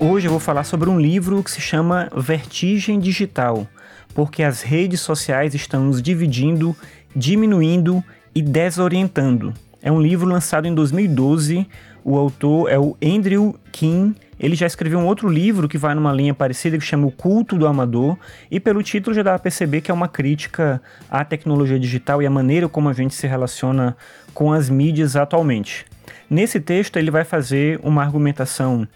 Hoje 0.00 0.28
eu 0.28 0.30
vou 0.30 0.38
falar 0.38 0.62
sobre 0.62 0.88
um 0.88 1.00
livro 1.00 1.42
que 1.42 1.50
se 1.50 1.60
chama 1.60 2.08
Vertigem 2.16 3.00
Digital, 3.00 3.66
porque 4.14 4.44
as 4.44 4.62
redes 4.62 5.00
sociais 5.00 5.56
estão 5.56 5.86
nos 5.86 6.00
dividindo, 6.00 6.74
diminuindo 7.16 8.02
e 8.32 8.40
desorientando. 8.40 9.52
É 9.82 9.90
um 9.90 10.00
livro 10.00 10.28
lançado 10.28 10.68
em 10.68 10.74
2012. 10.74 11.66
O 12.04 12.16
autor 12.16 12.70
é 12.70 12.78
o 12.78 12.96
Andrew 13.02 13.58
King. 13.72 14.14
Ele 14.38 14.54
já 14.54 14.68
escreveu 14.68 15.00
um 15.00 15.06
outro 15.06 15.28
livro 15.28 15.68
que 15.68 15.76
vai 15.76 15.96
numa 15.96 16.12
linha 16.12 16.32
parecida 16.32 16.78
que 16.78 16.84
chama 16.84 17.08
O 17.08 17.10
Culto 17.10 17.58
do 17.58 17.66
Amador, 17.66 18.16
e 18.48 18.60
pelo 18.60 18.84
título 18.84 19.16
já 19.16 19.24
dá 19.24 19.34
a 19.34 19.38
perceber 19.38 19.80
que 19.80 19.90
é 19.90 19.94
uma 19.94 20.06
crítica 20.06 20.80
à 21.10 21.24
tecnologia 21.24 21.78
digital 21.78 22.22
e 22.22 22.26
à 22.26 22.30
maneira 22.30 22.68
como 22.68 22.88
a 22.88 22.92
gente 22.92 23.16
se 23.16 23.26
relaciona 23.26 23.96
com 24.32 24.52
as 24.52 24.70
mídias 24.70 25.16
atualmente. 25.16 25.84
Nesse 26.30 26.60
texto, 26.60 26.98
ele 26.98 27.10
vai 27.10 27.24
fazer 27.24 27.80
uma 27.82 28.00
argumentação 28.00 28.86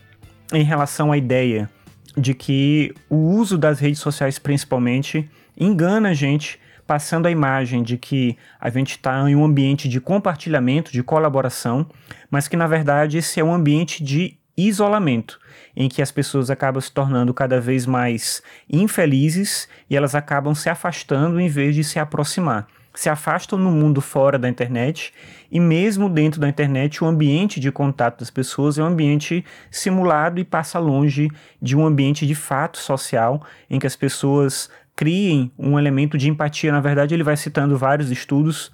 em 0.53 0.63
relação 0.63 1.13
à 1.13 1.17
ideia 1.17 1.69
de 2.17 2.35
que 2.35 2.95
o 3.09 3.17
uso 3.17 3.57
das 3.57 3.81
redes 3.81 4.01
sociais, 4.01 4.39
principalmente, 4.39 5.29
engana 5.59 6.11
a 6.11 6.15
gente, 6.15 6.59
passando 6.87 7.27
a 7.27 7.31
imagem 7.31 7.83
de 7.83 7.97
que 7.97 8.37
a 8.61 8.69
gente 8.69 8.93
está 8.93 9.29
em 9.29 9.35
um 9.35 9.45
ambiente 9.45 9.89
de 9.89 10.01
compartilhamento, 10.01 10.93
de 10.93 11.03
colaboração, 11.03 11.87
mas 12.31 12.49
que 12.49 12.57
na 12.57 12.67
verdade 12.67 13.19
esse 13.19 13.41
é 13.41 13.45
um 13.45 13.55
ambiente 13.55 14.03
de 14.05 14.37
isolamento, 14.57 15.41
em 15.75 15.89
que 15.89 16.03
as 16.03 16.13
pessoas 16.13 16.51
acabam 16.51 16.81
se 16.81 16.93
tornando 16.93 17.33
cada 17.33 17.59
vez 17.59 17.87
mais 17.87 18.43
infelizes 18.71 19.67
e 19.89 19.97
elas 19.97 20.15
acabam 20.15 20.55
se 20.55 20.69
afastando 20.69 21.41
em 21.41 21.49
vez 21.49 21.75
de 21.75 21.83
se 21.83 21.99
aproximar 21.99 22.67
se 22.95 23.09
afastam 23.09 23.59
no 23.59 23.71
mundo 23.71 24.01
fora 24.01 24.39
da 24.39 24.49
internet 24.49 25.13
e 25.51 25.59
mesmo 25.59 26.09
dentro 26.09 26.41
da 26.41 26.49
internet 26.49 27.03
o 27.03 27.07
ambiente 27.07 27.59
de 27.59 27.73
contato 27.73 28.21
das 28.21 28.31
pessoas 28.31 28.79
é 28.79 28.83
um 28.83 28.87
ambiente 28.87 29.45
simulado 29.71 30.39
e 30.39 30.45
passa 30.45 30.79
longe 30.79 31.31
de 31.61 31.77
um 31.77 31.87
ambiente 31.87 32.27
de 32.27 32.35
fato 32.35 32.79
social 32.79 33.43
em 33.71 33.79
que 33.79 33.87
as 33.87 33.97
pessoas 33.97 34.69
criem 34.95 35.51
um 35.59 35.79
elemento 35.79 36.19
de 36.19 36.29
empatia. 36.29 36.71
Na 36.71 36.81
verdade, 36.81 37.15
ele 37.15 37.23
vai 37.23 37.37
citando 37.37 37.79
vários 37.79 38.11
estudos 38.11 38.71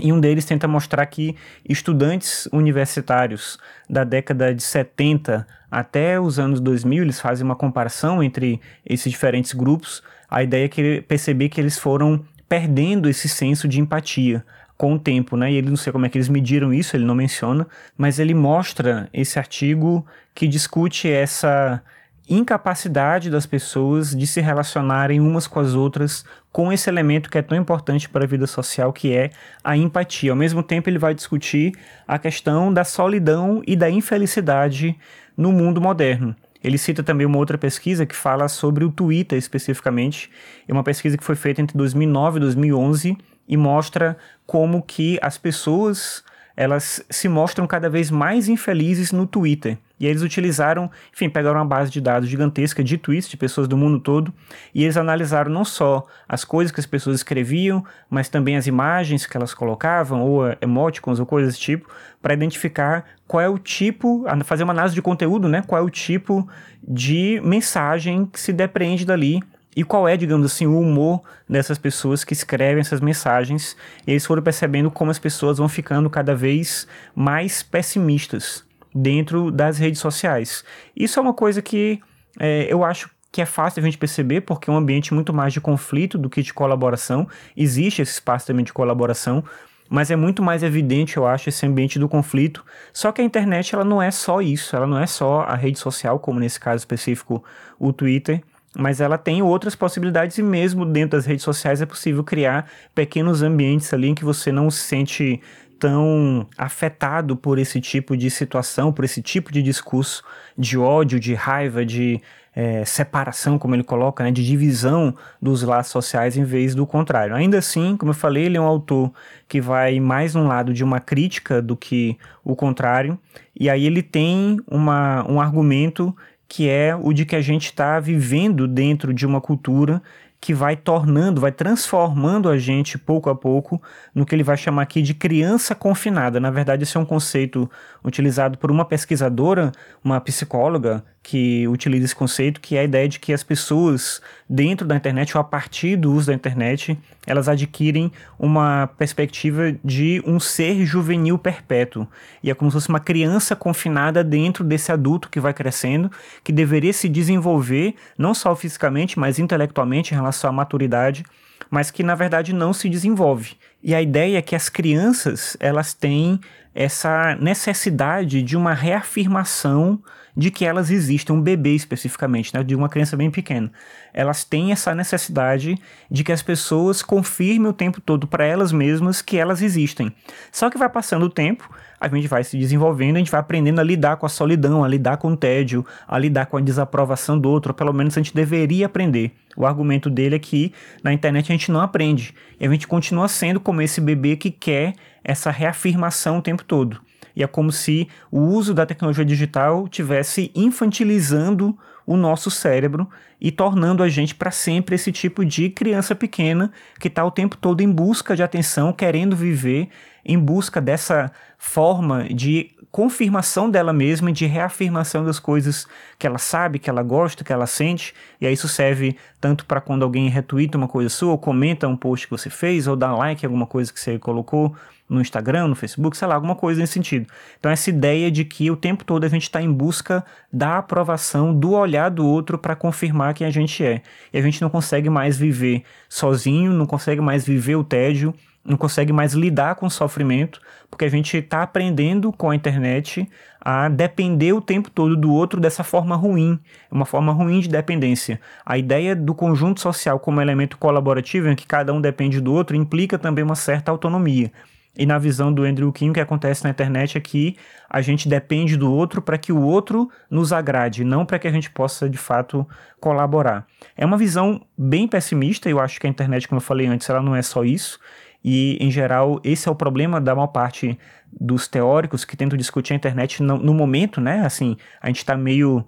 e 0.00 0.12
um 0.12 0.20
deles 0.20 0.44
tenta 0.44 0.68
mostrar 0.68 1.04
que 1.06 1.34
estudantes 1.68 2.48
universitários 2.52 3.58
da 3.88 4.04
década 4.04 4.54
de 4.54 4.62
70 4.62 5.46
até 5.70 6.20
os 6.20 6.38
anos 6.38 6.60
2000, 6.60 7.02
eles 7.02 7.20
fazem 7.20 7.44
uma 7.44 7.56
comparação 7.56 8.22
entre 8.22 8.60
esses 8.86 9.10
diferentes 9.10 9.52
grupos. 9.52 10.02
A 10.28 10.42
ideia 10.42 10.66
é 10.66 10.68
que 10.68 11.02
perceber 11.02 11.48
que 11.48 11.60
eles 11.60 11.78
foram 11.78 12.24
perdendo 12.48 13.08
esse 13.08 13.28
senso 13.28 13.68
de 13.68 13.80
empatia 13.80 14.44
com 14.76 14.94
o 14.94 14.98
tempo, 14.98 15.36
né? 15.36 15.50
E 15.50 15.56
ele 15.56 15.68
não 15.68 15.76
sei 15.76 15.92
como 15.92 16.06
é 16.06 16.08
que 16.08 16.16
eles 16.16 16.28
mediram 16.28 16.72
isso, 16.72 16.96
ele 16.96 17.04
não 17.04 17.14
menciona, 17.14 17.66
mas 17.96 18.18
ele 18.18 18.32
mostra 18.32 19.08
esse 19.12 19.38
artigo 19.38 20.06
que 20.34 20.46
discute 20.46 21.10
essa 21.10 21.82
incapacidade 22.28 23.30
das 23.30 23.46
pessoas 23.46 24.14
de 24.14 24.26
se 24.26 24.40
relacionarem 24.40 25.18
umas 25.18 25.46
com 25.46 25.58
as 25.58 25.74
outras 25.74 26.24
com 26.52 26.72
esse 26.72 26.88
elemento 26.88 27.30
que 27.30 27.38
é 27.38 27.42
tão 27.42 27.56
importante 27.56 28.08
para 28.08 28.24
a 28.24 28.26
vida 28.26 28.46
social, 28.46 28.92
que 28.92 29.14
é 29.14 29.30
a 29.64 29.76
empatia. 29.76 30.32
Ao 30.32 30.36
mesmo 30.36 30.62
tempo, 30.62 30.90
ele 30.90 30.98
vai 30.98 31.14
discutir 31.14 31.72
a 32.06 32.18
questão 32.18 32.72
da 32.72 32.84
solidão 32.84 33.62
e 33.66 33.74
da 33.74 33.88
infelicidade 33.88 34.96
no 35.36 35.52
mundo 35.52 35.80
moderno. 35.80 36.34
Ele 36.62 36.76
cita 36.76 37.02
também 37.02 37.26
uma 37.26 37.38
outra 37.38 37.56
pesquisa 37.56 38.04
que 38.04 38.16
fala 38.16 38.48
sobre 38.48 38.84
o 38.84 38.90
Twitter 38.90 39.38
especificamente. 39.38 40.30
É 40.66 40.72
uma 40.72 40.82
pesquisa 40.82 41.16
que 41.16 41.24
foi 41.24 41.36
feita 41.36 41.60
entre 41.60 41.76
2009 41.76 42.38
e 42.38 42.40
2011 42.40 43.18
e 43.46 43.56
mostra 43.56 44.16
como 44.46 44.82
que 44.82 45.18
as 45.22 45.38
pessoas 45.38 46.24
elas 46.56 47.04
se 47.08 47.28
mostram 47.28 47.68
cada 47.68 47.88
vez 47.88 48.10
mais 48.10 48.48
infelizes 48.48 49.12
no 49.12 49.26
Twitter. 49.28 49.78
E 50.00 50.06
eles 50.06 50.22
utilizaram, 50.22 50.90
enfim, 51.12 51.28
pegaram 51.28 51.58
uma 51.58 51.66
base 51.66 51.90
de 51.90 52.00
dados 52.00 52.28
gigantesca 52.28 52.84
de 52.84 52.96
tweets 52.96 53.28
de 53.28 53.36
pessoas 53.36 53.66
do 53.66 53.76
mundo 53.76 53.98
todo 53.98 54.32
e 54.74 54.84
eles 54.84 54.96
analisaram 54.96 55.50
não 55.50 55.64
só 55.64 56.06
as 56.28 56.44
coisas 56.44 56.72
que 56.72 56.80
as 56.80 56.86
pessoas 56.86 57.16
escreviam, 57.16 57.84
mas 58.08 58.28
também 58.28 58.56
as 58.56 58.66
imagens 58.66 59.26
que 59.26 59.36
elas 59.36 59.52
colocavam, 59.52 60.22
ou 60.22 60.42
emoticons, 60.60 61.18
ou 61.18 61.26
coisas 61.26 61.54
desse 61.54 61.60
tipo, 61.60 61.88
para 62.22 62.34
identificar 62.34 63.04
qual 63.26 63.40
é 63.40 63.48
o 63.48 63.58
tipo, 63.58 64.24
fazer 64.44 64.64
uma 64.64 64.72
análise 64.72 64.94
de 64.94 65.02
conteúdo, 65.02 65.48
né? 65.48 65.62
Qual 65.66 65.80
é 65.80 65.84
o 65.84 65.90
tipo 65.90 66.48
de 66.82 67.40
mensagem 67.44 68.24
que 68.26 68.40
se 68.40 68.52
depreende 68.52 69.04
dali 69.04 69.42
e 69.76 69.84
qual 69.84 70.08
é, 70.08 70.16
digamos 70.16 70.46
assim, 70.46 70.66
o 70.66 70.80
humor 70.80 71.22
dessas 71.48 71.78
pessoas 71.78 72.24
que 72.24 72.32
escrevem 72.32 72.80
essas 72.80 73.00
mensagens. 73.00 73.76
E 74.06 74.10
eles 74.10 74.26
foram 74.26 74.42
percebendo 74.42 74.90
como 74.90 75.10
as 75.10 75.18
pessoas 75.18 75.58
vão 75.58 75.68
ficando 75.68 76.08
cada 76.10 76.34
vez 76.34 76.86
mais 77.14 77.62
pessimistas 77.62 78.67
dentro 78.94 79.50
das 79.50 79.78
redes 79.78 80.00
sociais. 80.00 80.64
Isso 80.96 81.18
é 81.18 81.22
uma 81.22 81.34
coisa 81.34 81.60
que 81.62 82.00
é, 82.38 82.66
eu 82.70 82.84
acho 82.84 83.10
que 83.30 83.42
é 83.42 83.46
fácil 83.46 83.80
a 83.80 83.84
gente 83.84 83.98
perceber, 83.98 84.40
porque 84.42 84.70
é 84.70 84.72
um 84.72 84.76
ambiente 84.76 85.12
muito 85.12 85.32
mais 85.32 85.52
de 85.52 85.60
conflito 85.60 86.16
do 86.16 86.30
que 86.30 86.42
de 86.42 86.52
colaboração. 86.54 87.28
Existe 87.56 88.02
esse 88.02 88.12
espaço 88.12 88.46
também 88.46 88.64
de 88.64 88.72
colaboração, 88.72 89.44
mas 89.88 90.10
é 90.10 90.16
muito 90.16 90.42
mais 90.42 90.62
evidente, 90.62 91.16
eu 91.16 91.26
acho, 91.26 91.48
esse 91.48 91.66
ambiente 91.66 91.98
do 91.98 92.08
conflito. 92.08 92.64
Só 92.92 93.12
que 93.12 93.20
a 93.20 93.24
internet 93.24 93.74
ela 93.74 93.84
não 93.84 94.00
é 94.00 94.10
só 94.10 94.40
isso, 94.40 94.74
ela 94.74 94.86
não 94.86 94.98
é 94.98 95.06
só 95.06 95.42
a 95.42 95.54
rede 95.54 95.78
social, 95.78 96.18
como 96.18 96.40
nesse 96.40 96.58
caso 96.58 96.78
específico 96.78 97.44
o 97.78 97.92
Twitter 97.92 98.42
mas 98.76 99.00
ela 99.00 99.16
tem 99.16 99.42
outras 99.42 99.74
possibilidades 99.74 100.38
e 100.38 100.42
mesmo 100.42 100.84
dentro 100.84 101.18
das 101.18 101.26
redes 101.26 101.42
sociais 101.42 101.80
é 101.80 101.86
possível 101.86 102.22
criar 102.22 102.70
pequenos 102.94 103.42
ambientes 103.42 103.92
ali 103.92 104.08
em 104.08 104.14
que 104.14 104.24
você 104.24 104.52
não 104.52 104.70
se 104.70 104.80
sente 104.80 105.40
tão 105.78 106.46
afetado 106.56 107.36
por 107.36 107.58
esse 107.58 107.80
tipo 107.80 108.16
de 108.16 108.30
situação, 108.30 108.92
por 108.92 109.04
esse 109.04 109.22
tipo 109.22 109.52
de 109.52 109.62
discurso 109.62 110.22
de 110.56 110.76
ódio, 110.76 111.20
de 111.20 111.34
raiva, 111.34 111.84
de 111.84 112.20
é, 112.54 112.84
separação, 112.84 113.56
como 113.56 113.76
ele 113.76 113.84
coloca, 113.84 114.24
né, 114.24 114.32
de 114.32 114.44
divisão 114.44 115.14
dos 115.40 115.62
laços 115.62 115.92
sociais 115.92 116.36
em 116.36 116.42
vez 116.42 116.74
do 116.74 116.84
contrário. 116.84 117.36
Ainda 117.36 117.58
assim, 117.58 117.96
como 117.96 118.10
eu 118.10 118.14
falei, 118.14 118.46
ele 118.46 118.56
é 118.56 118.60
um 118.60 118.64
autor 118.64 119.12
que 119.46 119.60
vai 119.60 120.00
mais 120.00 120.34
num 120.34 120.48
lado 120.48 120.74
de 120.74 120.82
uma 120.82 120.98
crítica 120.98 121.62
do 121.62 121.76
que 121.76 122.18
o 122.42 122.56
contrário, 122.56 123.16
e 123.58 123.70
aí 123.70 123.86
ele 123.86 124.02
tem 124.02 124.58
uma, 124.66 125.24
um 125.30 125.40
argumento 125.40 126.16
que 126.48 126.68
é 126.68 126.96
o 126.96 127.12
de 127.12 127.24
que 127.24 127.36
a 127.36 127.42
gente 127.42 127.66
está 127.66 128.00
vivendo 128.00 128.66
dentro 128.66 129.12
de 129.14 129.24
uma 129.24 129.40
cultura 129.40 130.02
que 130.40 130.54
vai 130.54 130.76
tornando, 130.76 131.40
vai 131.40 131.50
transformando 131.50 132.48
a 132.48 132.56
gente 132.56 132.96
pouco 132.96 133.28
a 133.28 133.34
pouco 133.34 133.80
no 134.14 134.24
que 134.24 134.34
ele 134.34 134.44
vai 134.44 134.56
chamar 134.56 134.82
aqui 134.82 135.02
de 135.02 135.12
criança 135.12 135.74
confinada. 135.74 136.38
Na 136.38 136.50
verdade, 136.50 136.84
esse 136.84 136.96
é 136.96 137.00
um 137.00 137.04
conceito 137.04 137.68
utilizado 138.04 138.56
por 138.56 138.70
uma 138.70 138.84
pesquisadora, 138.84 139.72
uma 140.02 140.20
psicóloga, 140.20 141.04
que 141.22 141.68
utiliza 141.68 142.06
esse 142.06 142.14
conceito, 142.14 142.60
que 142.60 142.76
é 142.76 142.80
a 142.80 142.84
ideia 142.84 143.08
de 143.08 143.18
que 143.18 143.32
as 143.32 143.42
pessoas 143.42 144.20
dentro 144.48 144.86
da 144.86 144.96
internet 144.96 145.36
ou 145.36 145.40
a 145.40 145.44
partir 145.44 145.96
do 145.96 146.12
uso 146.12 146.28
da 146.28 146.34
internet, 146.34 146.98
elas 147.26 147.48
adquirem 147.48 148.10
uma 148.38 148.88
perspectiva 148.96 149.74
de 149.84 150.22
um 150.26 150.40
ser 150.40 150.86
juvenil 150.86 151.36
perpétuo. 151.36 152.06
E 152.42 152.50
é 152.50 152.54
como 152.54 152.70
se 152.70 152.76
fosse 152.76 152.88
uma 152.88 153.00
criança 153.00 153.54
confinada 153.54 154.24
dentro 154.24 154.64
desse 154.64 154.90
adulto 154.90 155.28
que 155.28 155.40
vai 155.40 155.52
crescendo, 155.52 156.10
que 156.42 156.52
deveria 156.52 156.92
se 156.92 157.08
desenvolver 157.08 157.94
não 158.16 158.32
só 158.32 158.56
fisicamente, 158.56 159.18
mas 159.18 159.38
intelectualmente 159.38 160.14
em 160.14 160.16
relação 160.16 160.48
à 160.48 160.52
maturidade, 160.52 161.24
mas 161.70 161.90
que 161.90 162.02
na 162.02 162.14
verdade 162.14 162.54
não 162.54 162.72
se 162.72 162.88
desenvolve. 162.88 163.56
E 163.82 163.94
a 163.94 164.02
ideia 164.02 164.38
é 164.38 164.42
que 164.42 164.56
as 164.56 164.68
crianças, 164.68 165.56
elas 165.60 165.94
têm 165.94 166.40
essa 166.74 167.36
necessidade 167.36 168.42
de 168.42 168.56
uma 168.56 168.74
reafirmação 168.74 170.00
de 170.36 170.52
que 170.52 170.64
elas 170.64 170.88
existem, 170.88 171.34
um 171.34 171.42
bebê 171.42 171.74
especificamente, 171.74 172.54
né, 172.54 172.62
de 172.62 172.76
uma 172.76 172.88
criança 172.88 173.16
bem 173.16 173.28
pequena. 173.28 173.72
Elas 174.14 174.44
têm 174.44 174.70
essa 174.70 174.94
necessidade 174.94 175.76
de 176.08 176.22
que 176.22 176.30
as 176.30 176.42
pessoas 176.42 177.02
confirmem 177.02 177.68
o 177.68 177.72
tempo 177.72 178.00
todo 178.00 178.24
para 178.28 178.44
elas 178.44 178.70
mesmas 178.70 179.20
que 179.20 179.36
elas 179.36 179.62
existem. 179.62 180.14
Só 180.52 180.70
que 180.70 180.78
vai 180.78 180.88
passando 180.88 181.26
o 181.26 181.30
tempo, 181.30 181.68
a 182.00 182.08
gente 182.08 182.28
vai 182.28 182.44
se 182.44 182.56
desenvolvendo, 182.56 183.16
a 183.16 183.18
gente 183.18 183.32
vai 183.32 183.40
aprendendo 183.40 183.80
a 183.80 183.84
lidar 183.84 184.16
com 184.16 184.26
a 184.26 184.28
solidão, 184.28 184.84
a 184.84 184.88
lidar 184.88 185.16
com 185.16 185.32
o 185.32 185.36
tédio, 185.36 185.84
a 186.06 186.16
lidar 186.16 186.46
com 186.46 186.56
a 186.56 186.60
desaprovação 186.60 187.36
do 187.36 187.50
outro, 187.50 187.70
ou 187.70 187.74
pelo 187.74 187.92
menos 187.92 188.16
a 188.16 188.20
gente 188.20 188.32
deveria 188.32 188.86
aprender. 188.86 189.32
O 189.56 189.66
argumento 189.66 190.08
dele 190.08 190.36
é 190.36 190.38
que 190.38 190.72
na 191.02 191.12
internet 191.12 191.50
a 191.50 191.52
gente 191.52 191.72
não 191.72 191.80
aprende, 191.80 192.32
e 192.60 192.64
a 192.64 192.70
gente 192.70 192.86
continua 192.86 193.26
sendo 193.26 193.58
como 193.68 193.82
esse 193.82 194.00
bebê 194.00 194.34
que 194.34 194.50
quer 194.50 194.94
essa 195.22 195.50
reafirmação 195.50 196.38
o 196.38 196.42
tempo 196.42 196.64
todo. 196.64 197.02
E 197.36 197.42
é 197.42 197.46
como 197.46 197.70
se 197.70 198.08
o 198.30 198.40
uso 198.40 198.72
da 198.72 198.86
tecnologia 198.86 199.26
digital 199.26 199.86
tivesse 199.86 200.50
infantilizando 200.54 201.76
o 202.06 202.16
nosso 202.16 202.50
cérebro 202.50 203.06
e 203.38 203.52
tornando 203.52 204.02
a 204.02 204.08
gente 204.08 204.34
para 204.34 204.50
sempre 204.50 204.94
esse 204.94 205.12
tipo 205.12 205.44
de 205.44 205.68
criança 205.68 206.14
pequena 206.14 206.72
que 206.98 207.08
está 207.08 207.22
o 207.22 207.30
tempo 207.30 207.58
todo 207.58 207.82
em 207.82 207.92
busca 207.92 208.34
de 208.34 208.42
atenção, 208.42 208.90
querendo 208.90 209.36
viver 209.36 209.90
em 210.28 210.38
busca 210.38 210.78
dessa 210.78 211.32
forma 211.56 212.24
de 212.24 212.70
confirmação 212.90 213.70
dela 213.70 213.92
mesma, 213.92 214.30
de 214.30 214.44
reafirmação 214.46 215.24
das 215.24 215.38
coisas 215.38 215.86
que 216.18 216.26
ela 216.26 216.38
sabe, 216.38 216.78
que 216.78 216.88
ela 216.88 217.02
gosta, 217.02 217.42
que 217.42 217.52
ela 217.52 217.66
sente. 217.66 218.14
E 218.40 218.46
aí 218.46 218.52
isso 218.52 218.68
serve 218.68 219.16
tanto 219.40 219.64
para 219.64 219.80
quando 219.80 220.02
alguém 220.02 220.28
retweeta 220.28 220.76
uma 220.76 220.86
coisa 220.86 221.08
sua, 221.08 221.32
ou 221.32 221.38
comenta 221.38 221.88
um 221.88 221.96
post 221.96 222.26
que 222.26 222.30
você 222.30 222.50
fez, 222.50 222.86
ou 222.86 222.94
dá 222.94 223.14
like 223.14 223.42
em 223.42 223.46
alguma 223.46 223.66
coisa 223.66 223.92
que 223.92 223.98
você 223.98 224.18
colocou 224.18 224.76
no 225.08 225.20
Instagram, 225.22 225.68
no 225.68 225.74
Facebook, 225.74 226.16
sei 226.16 226.28
lá, 226.28 226.34
alguma 226.34 226.54
coisa 226.54 226.80
nesse 226.80 226.92
sentido. 226.92 227.26
Então, 227.58 227.72
essa 227.72 227.88
ideia 227.88 228.30
de 228.30 228.44
que 228.44 228.70
o 228.70 228.76
tempo 228.76 229.04
todo 229.04 229.24
a 229.24 229.28
gente 229.28 229.44
está 229.44 229.62
em 229.62 229.72
busca 229.72 230.22
da 230.52 230.78
aprovação, 230.78 231.54
do 231.54 231.72
olhar 231.72 232.10
do 232.10 232.26
outro 232.26 232.58
para 232.58 232.76
confirmar 232.76 233.32
quem 233.32 233.46
a 233.46 233.50
gente 233.50 233.82
é. 233.82 234.02
E 234.32 234.38
a 234.38 234.42
gente 234.42 234.60
não 234.60 234.68
consegue 234.68 235.08
mais 235.08 235.38
viver 235.38 235.82
sozinho, 236.08 236.74
não 236.74 236.84
consegue 236.84 237.22
mais 237.22 237.46
viver 237.46 237.76
o 237.76 237.84
tédio, 237.84 238.34
não 238.64 238.76
consegue 238.76 239.12
mais 239.12 239.32
lidar 239.32 239.74
com 239.76 239.86
o 239.86 239.90
sofrimento, 239.90 240.60
porque 240.90 241.04
a 241.04 241.08
gente 241.08 241.36
está 241.36 241.62
aprendendo 241.62 242.32
com 242.32 242.50
a 242.50 242.56
internet 242.56 243.28
a 243.60 243.88
depender 243.88 244.52
o 244.52 244.60
tempo 244.60 244.90
todo 244.90 245.16
do 245.16 245.32
outro 245.32 245.60
dessa 245.60 245.82
forma 245.82 246.16
ruim, 246.16 246.58
uma 246.90 247.04
forma 247.04 247.32
ruim 247.32 247.60
de 247.60 247.68
dependência. 247.68 248.40
A 248.64 248.78
ideia 248.78 249.16
do 249.16 249.34
conjunto 249.34 249.80
social 249.80 250.18
como 250.18 250.40
elemento 250.40 250.78
colaborativo, 250.78 251.48
em 251.48 251.56
que 251.56 251.66
cada 251.66 251.92
um 251.92 252.00
depende 252.00 252.40
do 252.40 252.52
outro, 252.52 252.76
implica 252.76 253.18
também 253.18 253.44
uma 253.44 253.56
certa 253.56 253.90
autonomia. 253.90 254.52
E 254.98 255.06
na 255.06 255.16
visão 255.16 255.52
do 255.52 255.62
Andrew 255.62 255.92
King, 255.92 256.10
o 256.10 256.14
que 256.14 256.20
acontece 256.20 256.64
na 256.64 256.70
internet 256.70 257.16
é 257.16 257.20
que 257.20 257.56
a 257.88 258.00
gente 258.00 258.28
depende 258.28 258.76
do 258.76 258.92
outro 258.92 259.22
para 259.22 259.38
que 259.38 259.52
o 259.52 259.62
outro 259.62 260.10
nos 260.28 260.52
agrade, 260.52 261.04
não 261.04 261.24
para 261.24 261.38
que 261.38 261.46
a 261.46 261.52
gente 261.52 261.70
possa 261.70 262.10
de 262.10 262.18
fato 262.18 262.66
colaborar. 263.00 263.64
É 263.96 264.04
uma 264.04 264.18
visão 264.18 264.60
bem 264.76 265.06
pessimista, 265.06 265.70
eu 265.70 265.78
acho 265.78 266.00
que 266.00 266.06
a 266.06 266.10
internet, 266.10 266.48
como 266.48 266.56
eu 266.56 266.64
falei 266.64 266.88
antes, 266.88 267.08
ela 267.08 267.22
não 267.22 267.36
é 267.36 267.42
só 267.42 267.64
isso. 267.64 268.00
E, 268.44 268.76
em 268.80 268.90
geral, 268.90 269.40
esse 269.42 269.68
é 269.68 269.70
o 269.70 269.74
problema 269.74 270.20
da 270.20 270.34
maior 270.34 270.48
parte 270.48 270.98
dos 271.32 271.68
teóricos 271.68 272.24
que 272.24 272.36
tentam 272.36 272.56
discutir 272.56 272.92
a 272.92 272.96
internet 272.96 273.42
no, 273.42 273.58
no 273.58 273.74
momento, 273.74 274.20
né? 274.20 274.44
Assim, 274.46 274.76
a 275.00 275.08
gente 275.08 275.18
está 275.18 275.36
meio 275.36 275.84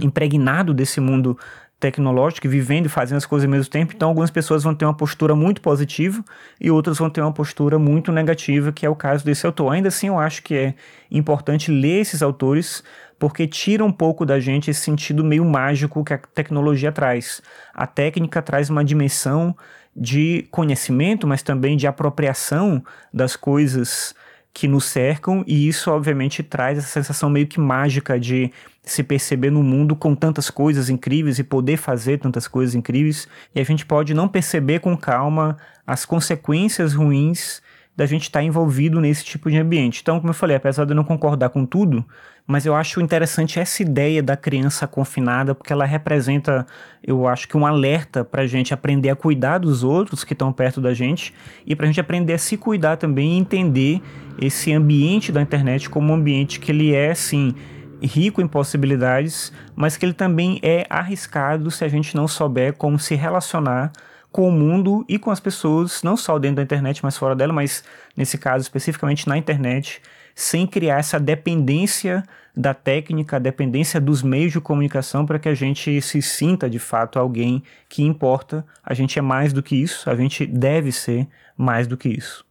impregnado 0.00 0.72
desse 0.72 1.00
mundo 1.00 1.38
tecnológico, 1.78 2.48
vivendo 2.48 2.86
e 2.86 2.88
fazendo 2.88 3.18
as 3.18 3.26
coisas 3.26 3.44
ao 3.44 3.50
mesmo 3.50 3.70
tempo. 3.70 3.92
Então, 3.94 4.08
algumas 4.08 4.30
pessoas 4.30 4.62
vão 4.62 4.74
ter 4.74 4.84
uma 4.84 4.96
postura 4.96 5.36
muito 5.36 5.60
positiva 5.60 6.24
e 6.60 6.70
outras 6.70 6.98
vão 6.98 7.10
ter 7.10 7.20
uma 7.20 7.32
postura 7.32 7.78
muito 7.78 8.10
negativa, 8.10 8.72
que 8.72 8.86
é 8.86 8.88
o 8.88 8.96
caso 8.96 9.24
desse 9.24 9.44
autor. 9.44 9.72
Ainda 9.72 9.88
assim, 9.88 10.08
eu 10.08 10.18
acho 10.18 10.42
que 10.42 10.54
é 10.54 10.74
importante 11.10 11.70
ler 11.70 12.00
esses 12.00 12.22
autores 12.22 12.82
porque 13.18 13.46
tira 13.46 13.84
um 13.84 13.92
pouco 13.92 14.26
da 14.26 14.40
gente 14.40 14.70
esse 14.70 14.80
sentido 14.80 15.24
meio 15.24 15.44
mágico 15.44 16.04
que 16.04 16.14
a 16.14 16.18
tecnologia 16.18 16.92
traz. 16.92 17.42
A 17.72 17.86
técnica 17.86 18.42
traz 18.42 18.70
uma 18.70 18.84
dimensão 18.84 19.56
de 19.96 20.46
conhecimento, 20.50 21.26
mas 21.26 21.42
também 21.42 21.76
de 21.76 21.86
apropriação 21.86 22.82
das 23.12 23.36
coisas 23.36 24.14
que 24.52 24.68
nos 24.68 24.84
cercam, 24.84 25.42
e 25.48 25.66
isso 25.66 25.90
obviamente 25.90 26.40
traz 26.40 26.78
essa 26.78 26.86
sensação 26.86 27.28
meio 27.28 27.48
que 27.48 27.58
mágica 27.58 28.18
de 28.20 28.52
se 28.84 29.02
perceber 29.02 29.50
no 29.50 29.64
mundo 29.64 29.96
com 29.96 30.14
tantas 30.14 30.48
coisas 30.48 30.88
incríveis 30.88 31.40
e 31.40 31.44
poder 31.44 31.76
fazer 31.76 32.18
tantas 32.18 32.46
coisas 32.46 32.74
incríveis, 32.76 33.26
e 33.52 33.60
a 33.60 33.64
gente 33.64 33.84
pode 33.84 34.14
não 34.14 34.28
perceber 34.28 34.78
com 34.78 34.96
calma 34.96 35.56
as 35.84 36.04
consequências 36.04 36.94
ruins 36.94 37.60
da 37.96 38.06
gente 38.06 38.24
estar 38.24 38.40
tá 38.40 38.44
envolvido 38.44 39.00
nesse 39.00 39.24
tipo 39.24 39.50
de 39.50 39.56
ambiente. 39.56 40.00
Então, 40.02 40.18
como 40.18 40.30
eu 40.30 40.34
falei, 40.34 40.56
apesar 40.56 40.84
de 40.84 40.92
eu 40.92 40.96
não 40.96 41.04
concordar 41.04 41.50
com 41.50 41.64
tudo, 41.64 42.04
mas 42.46 42.66
eu 42.66 42.74
acho 42.74 43.00
interessante 43.00 43.58
essa 43.58 43.82
ideia 43.82 44.22
da 44.22 44.36
criança 44.36 44.86
confinada, 44.86 45.54
porque 45.54 45.72
ela 45.72 45.84
representa, 45.84 46.66
eu 47.02 47.26
acho 47.26 47.48
que 47.48 47.56
um 47.56 47.64
alerta 47.64 48.24
para 48.24 48.42
a 48.42 48.46
gente 48.46 48.74
aprender 48.74 49.10
a 49.10 49.16
cuidar 49.16 49.58
dos 49.58 49.82
outros 49.82 50.24
que 50.24 50.32
estão 50.32 50.52
perto 50.52 50.80
da 50.80 50.92
gente 50.92 51.32
e 51.64 51.74
para 51.74 51.84
a 51.84 51.86
gente 51.86 52.00
aprender 52.00 52.34
a 52.34 52.38
se 52.38 52.56
cuidar 52.56 52.96
também 52.96 53.34
e 53.34 53.38
entender 53.38 54.02
esse 54.38 54.72
ambiente 54.72 55.32
da 55.32 55.40
internet 55.40 55.88
como 55.88 56.12
um 56.12 56.16
ambiente 56.16 56.60
que 56.60 56.72
ele 56.72 56.94
é, 56.94 57.14
sim, 57.14 57.54
rico 58.02 58.42
em 58.42 58.48
possibilidades, 58.48 59.52
mas 59.74 59.96
que 59.96 60.04
ele 60.04 60.12
também 60.12 60.58
é 60.62 60.84
arriscado 60.90 61.70
se 61.70 61.84
a 61.84 61.88
gente 61.88 62.14
não 62.14 62.28
souber 62.28 62.74
como 62.74 62.98
se 62.98 63.14
relacionar 63.14 63.92
com 64.34 64.48
o 64.48 64.50
mundo 64.50 65.04
e 65.08 65.16
com 65.16 65.30
as 65.30 65.38
pessoas, 65.38 66.02
não 66.02 66.16
só 66.16 66.40
dentro 66.40 66.56
da 66.56 66.62
internet, 66.64 67.04
mas 67.04 67.16
fora 67.16 67.36
dela, 67.36 67.52
mas 67.52 67.84
nesse 68.16 68.36
caso 68.36 68.62
especificamente 68.62 69.28
na 69.28 69.38
internet, 69.38 70.02
sem 70.34 70.66
criar 70.66 70.98
essa 70.98 71.20
dependência 71.20 72.20
da 72.56 72.74
técnica, 72.74 73.36
a 73.36 73.38
dependência 73.38 74.00
dos 74.00 74.24
meios 74.24 74.50
de 74.50 74.60
comunicação 74.60 75.24
para 75.24 75.38
que 75.38 75.48
a 75.48 75.54
gente 75.54 76.02
se 76.02 76.20
sinta 76.20 76.68
de 76.68 76.80
fato 76.80 77.16
alguém 77.16 77.62
que 77.88 78.02
importa. 78.02 78.66
A 78.82 78.92
gente 78.92 79.16
é 79.16 79.22
mais 79.22 79.52
do 79.52 79.62
que 79.62 79.76
isso, 79.76 80.10
a 80.10 80.16
gente 80.16 80.44
deve 80.44 80.90
ser 80.90 81.28
mais 81.56 81.86
do 81.86 81.96
que 81.96 82.08
isso. 82.08 82.44